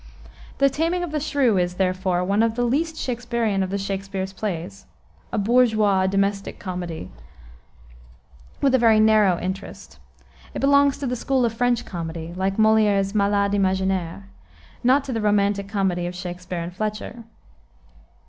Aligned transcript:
The 0.57 0.67
Taming 0.67 1.03
of 1.03 1.11
the 1.11 1.19
Shrew 1.19 1.59
is, 1.59 1.75
therefore, 1.75 2.23
one 2.23 2.41
of 2.41 2.55
the 2.55 2.63
least 2.63 2.95
Shaksperian 2.95 3.61
of 3.61 3.79
Shakspere's 3.79 4.33
plays; 4.33 4.87
a 5.31 5.37
bourgeois, 5.37 6.07
domestic 6.07 6.57
comedy, 6.57 7.11
with 8.61 8.73
a 8.73 8.79
very 8.79 8.99
narrow 8.99 9.37
interest. 9.39 9.99
It 10.55 10.59
belongs 10.59 10.97
to 10.97 11.05
the 11.05 11.15
school 11.15 11.45
of 11.45 11.53
French 11.53 11.85
comedy, 11.85 12.33
like 12.35 12.57
Moliere's 12.57 13.13
Malade 13.13 13.53
Imaginaire, 13.53 14.23
not 14.83 15.03
to 15.03 15.13
the 15.13 15.21
romantic 15.21 15.67
comedy 15.69 16.07
of 16.07 16.15
Shakspere 16.15 16.61
and 16.63 16.73
Fletcher. 16.75 17.23